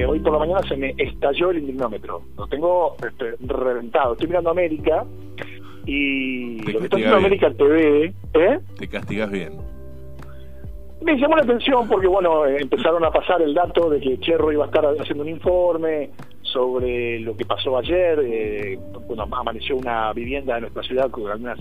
[0.00, 2.22] eh, hoy por la mañana se me estalló el indignómetro.
[2.36, 4.12] Lo tengo este, reventado.
[4.12, 5.04] Estoy mirando América
[5.86, 8.60] y Te lo que está haciendo América TV, ¿eh?
[8.78, 9.52] Te castigas bien.
[11.02, 14.52] Me llamó la atención porque, bueno, eh, empezaron a pasar el dato de que Cherro
[14.52, 16.10] iba a estar haciendo un informe
[16.42, 18.18] sobre lo que pasó ayer.
[18.22, 21.58] eh, bueno, amaneció una vivienda de nuestra ciudad con algunas,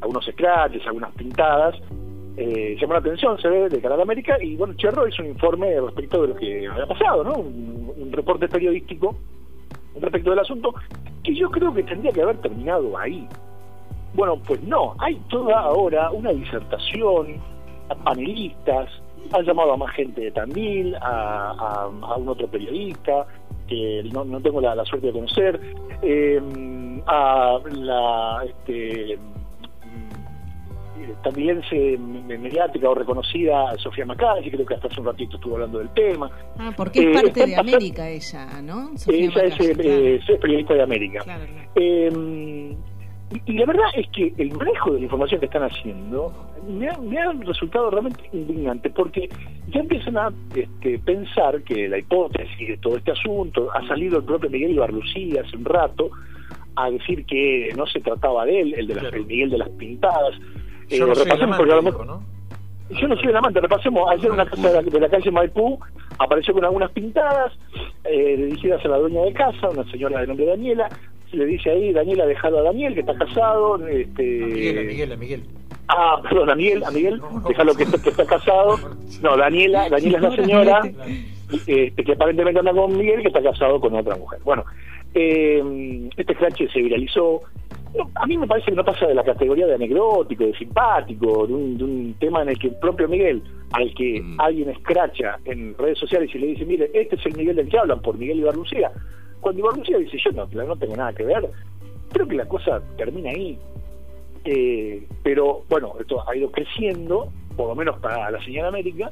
[0.00, 1.74] algunos scratches, algunas pintadas.
[2.36, 4.36] Eh, llamó la atención, se ve, de Canal América.
[4.42, 7.34] Y, bueno, Cherro hizo un informe respecto de lo que había pasado, ¿no?
[7.34, 7.81] Un
[8.12, 9.16] reporte periodístico
[10.00, 10.74] respecto del asunto
[11.22, 13.26] que yo creo que tendría que haber terminado ahí.
[14.14, 17.36] Bueno, pues no, hay toda ahora una disertación,
[17.88, 18.90] a panelistas,
[19.32, 23.26] han llamado a más gente de Tandil, a, un otro periodista,
[23.68, 25.60] que no, no tengo la, suerte de conocer,
[26.02, 26.40] eh,
[27.06, 29.18] a la este,
[31.22, 35.78] también se mediática o reconocida Sofía Macay, creo que hasta hace un ratito estuvo hablando
[35.78, 36.30] del tema.
[36.58, 38.96] Ah, porque es Eh, parte de pasando- América ella, ¿no?
[38.98, 39.88] Sofía Ella es, eh, claro.
[39.88, 41.20] eh, es periodista de América.
[41.24, 41.68] Claro, claro.
[41.76, 42.76] Eh,
[43.46, 46.32] y, y la verdad es que el manejo de la información que están haciendo
[46.68, 49.28] me ha, me ha resultado realmente indignante porque
[49.70, 54.24] ya empiezan a este, pensar que la hipótesis de todo este asunto ha salido el
[54.24, 56.10] propio Miguel Ibarlucía hace un rato
[56.76, 59.16] a decir que no se trataba de él, el de las, Claro.
[59.18, 60.34] el Miguel de las pintadas.
[60.90, 62.22] Eh, Yo no soy el repasemos amante, porque dijo, ¿no?
[63.00, 64.10] yo no soy el amante, repasemos.
[64.10, 65.78] Ayer una casa de la, de la calle Maipú
[66.18, 67.52] apareció con algunas pintadas
[68.04, 70.88] eh, dirigidas a la dueña de casa, una señora de nombre Daniela.
[71.32, 73.78] Le dice ahí, Daniela, dejado a Daniel, que está casado.
[73.88, 75.42] Este, A Miguel, a Miguel, a Miguel.
[75.88, 77.48] Ah, perdón, a Miguel, a Miguel, No, no.
[77.48, 78.78] déjalo que, que está casado.
[79.22, 80.80] No, Daniela, Daniela es la señora
[81.66, 84.40] este, que aparentemente anda con Miguel, que está casado con otra mujer.
[84.44, 84.64] Bueno,
[85.14, 87.40] eh, este scratch se viralizó.
[88.14, 91.52] A mí me parece que no pasa de la categoría de anecdótico, de simpático, de
[91.52, 94.40] un, de un tema en el que el propio Miguel, al que Mm.
[94.40, 97.78] alguien escracha en redes sociales y le dice, mire, este es el Miguel del que
[97.78, 98.90] hablan, por Miguel Ibarlucía.
[99.40, 101.48] Cuando Ibarlucía dice, yo no, no tengo nada que ver,
[102.12, 103.58] creo que la cosa termina ahí.
[104.44, 109.10] Eh, pero bueno, esto ha ido creciendo, por lo menos para la señal América,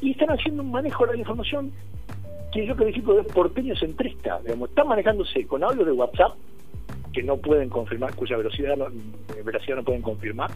[0.00, 1.72] y están haciendo un manejo de la información
[2.52, 4.40] que yo califico de porteño centrista.
[4.42, 6.32] Digamos, están manejándose con audios de WhatsApp
[7.12, 8.86] que no pueden confirmar, cuya velocidad no,
[9.44, 10.50] veracidad no pueden confirmar.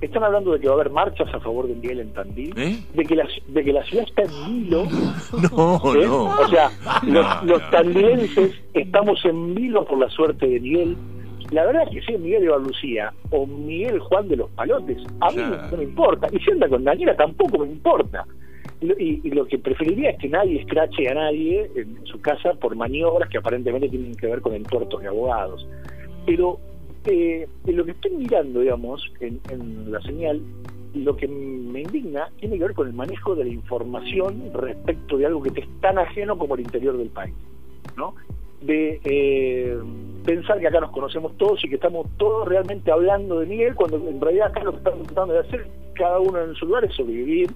[0.00, 2.78] Están hablando de que va a haber marchas a favor de Miguel en Tandil, ¿Eh?
[2.92, 4.84] de que la, de que la ciudad está en vilo.
[5.52, 6.06] No, ¿eh?
[6.06, 6.24] no.
[6.38, 6.70] O sea,
[7.02, 10.96] los, No, los tandilenses estamos en vilo por la suerte de Miguel.
[11.50, 14.98] La verdad es que si es Miguel de Lucía o Miguel Juan de los Palotes,
[15.20, 15.36] a mí
[15.70, 16.26] no me importa.
[16.32, 18.24] Y si anda con Daniela tampoco me importa.
[18.82, 22.20] Y, lo- y- y lo que preferiría es que nadie escrache a nadie en su
[22.20, 25.66] casa por maniobras que aparentemente tienen que ver con entuertos de abogados.
[26.26, 26.58] Pero
[27.04, 30.42] eh, lo que estoy mirando, digamos, en, en la señal,
[30.94, 35.26] lo que me indigna tiene que ver con el manejo de la información respecto de
[35.26, 37.34] algo que te es tan ajeno como el interior del país,
[37.96, 38.14] ¿no?
[38.60, 39.78] De eh,
[40.24, 43.96] pensar que acá nos conocemos todos y que estamos todos realmente hablando de Miguel, cuando
[43.96, 46.94] en realidad acá lo que estamos tratando de hacer cada uno en su lugar es
[46.94, 47.50] sobrevivir,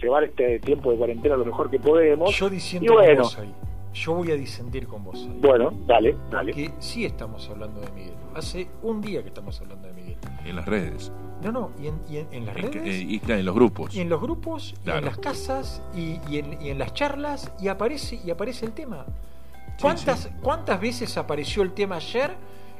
[0.00, 2.34] llevar este tiempo de cuarentena lo mejor que podemos.
[2.36, 3.52] Yo diciendo y bueno, ahí.
[3.94, 5.38] Yo voy a disentir con vos ahí.
[5.40, 6.52] bueno, dale, dale.
[6.52, 8.14] Porque sí estamos hablando de Miguel.
[8.34, 10.16] Hace un día que estamos hablando de Miguel.
[10.44, 11.12] En las redes.
[11.42, 13.46] No, no, y en, y en- en las En, que- redes, eh, y claro, en
[13.46, 13.94] los grupos.
[13.94, 17.52] y en los grupos, y en las casas, y, y en, y en las charlas,
[17.60, 19.04] y aparece, y aparece el tema.
[19.06, 20.28] Sí, ¿Cuántas, sí.
[20.42, 22.32] ¿Cuántas veces apareció el tema ayer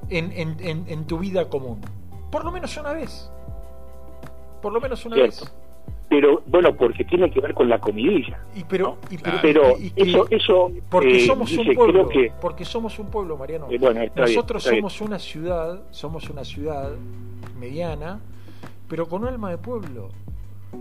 [0.09, 1.81] en, en- en- en tu vida común?
[2.33, 3.31] Por lo menos una vez.
[4.61, 5.45] Por lo menos una Cierto.
[5.45, 5.55] vez.
[6.15, 8.41] Pero bueno, porque tiene que ver con la comidilla.
[8.55, 9.19] Y pero, y.
[9.19, 13.67] Pero y eso, eso porque eh, somos un pueblo, que porque somos un pueblo, Mariano.
[13.71, 14.77] Eh, bueno, bien, Nosotros bien.
[14.77, 16.93] somos una ciudad, somos una ciudad
[17.59, 18.21] mediana,
[18.89, 20.11] pero con alma de pueblo.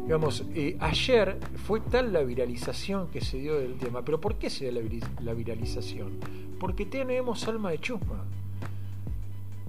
[0.05, 4.03] Digamos, eh, ayer fue tal la viralización que se dio del tema.
[4.03, 6.13] ¿Pero por qué se dio la, viri- la viralización?
[6.59, 8.23] Porque tenemos alma de chusma.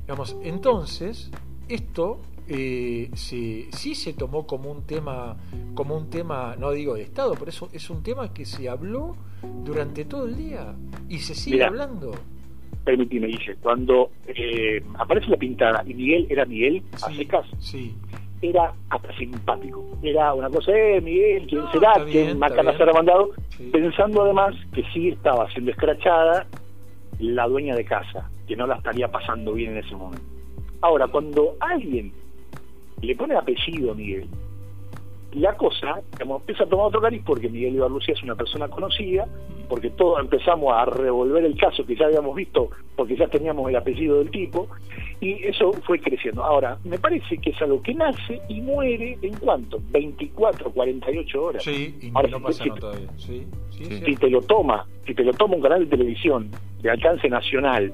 [0.02, 1.30] Digamos, entonces,
[1.68, 2.18] esto
[2.48, 5.36] eh, se, sí se tomó como un tema,
[5.74, 9.16] como un tema, no digo de Estado, pero eso es un tema que se habló
[9.64, 10.74] durante todo el día
[11.08, 11.68] y se sigue Mira.
[11.68, 12.12] hablando.
[12.84, 17.94] permitime, dice, cuando eh, aparece la pintada y Miguel era Miguel, a Sí, secas, sí.
[18.42, 19.82] era hasta simpático.
[20.02, 21.92] Era una cosa, eh, Miguel, ¿quién No, será?
[21.94, 23.06] ¿Quién bien, macana está se habrá bien.
[23.06, 23.30] mandado?
[23.56, 23.70] Sí.
[23.72, 26.46] Pensando además que sí estaba siendo escrachada
[27.20, 30.26] la dueña de casa, que no la estaría pasando bien en ese momento.
[30.82, 32.12] Ahora, cuando alguien
[33.04, 34.26] le pone apellido Miguel,
[35.34, 39.26] la cosa digamos, empieza a tomar otro cariz porque Miguel Ibarlucía es una persona conocida,
[39.68, 43.74] porque todos empezamos a revolver el caso que ya habíamos visto, porque ya teníamos el
[43.76, 44.68] apellido del tipo,
[45.20, 46.44] y eso fue creciendo.
[46.44, 51.64] Ahora, me parece que es algo que nace y muere en cuanto, 24, 48 horas.
[51.64, 53.08] Sí, y Ahora, no si- pasa si- todavía.
[53.16, 56.48] Sí, sí, si te lo toma que te lo toma un canal de televisión
[56.80, 57.92] de alcance nacional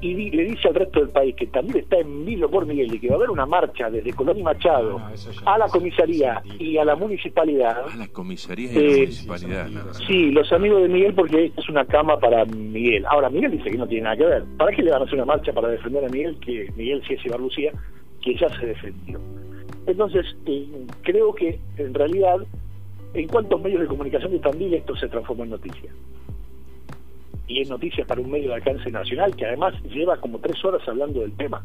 [0.00, 2.94] y di- le dice al resto del país que también está en vilo por Miguel
[2.94, 5.66] y que va a haber una marcha desde Colón y Machado No, ya a la
[5.68, 7.84] comisaría y a la municipalidad.
[7.92, 8.98] A la comisaría y Eh, la sí,
[9.28, 9.66] municipalidad.
[9.68, 9.94] sí, nada.
[9.94, 13.04] Sí, los amigos de Miguel porque esta es una cama para Miguel.
[13.06, 14.44] Ahora, Miguel dice que no tiene nada que ver.
[14.56, 16.36] ¿Para qué le van a hacer una marcha para defender a Miguel?
[16.40, 17.72] Que Miguel sí es Ibar Lucía,
[18.22, 19.20] que ya se defendió.
[19.86, 20.66] Entonces, eh,
[21.02, 22.36] creo que en realidad,
[23.14, 25.90] en cuantos medios de comunicación de Tandil esto se transformó en noticia.
[27.50, 30.86] Y es noticia para un medio de alcance nacional que además lleva como tres horas
[30.86, 31.64] hablando del tema.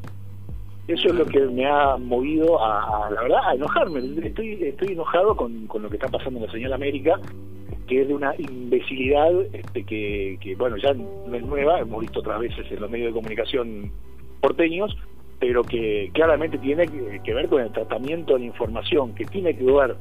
[0.88, 4.00] Eso es lo que me ha movido a, la verdad, a enojarme.
[4.28, 7.20] Estoy, estoy enojado con, con lo que está pasando en la señal América,
[7.88, 12.20] que es de una imbecilidad este, que, que, bueno, ya no es nueva, hemos visto
[12.20, 13.92] otras veces en los medios de comunicación
[14.42, 14.98] porteños,
[15.40, 16.88] pero que claramente tiene
[17.24, 19.96] que ver con el tratamiento de la información, que tiene que ver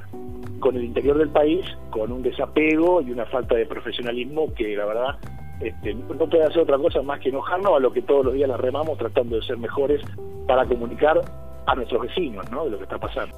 [0.61, 4.87] con el interior del país, con un desapego y una falta de profesionalismo que la
[4.87, 5.19] verdad
[5.61, 8.49] este, no puede hacer otra cosa más que enojarnos a lo que todos los días
[8.49, 10.03] la remamos tratando de ser mejores
[10.47, 11.21] para comunicar
[11.67, 12.65] a nuestros vecinos ¿no?
[12.65, 13.35] de lo que está pasando.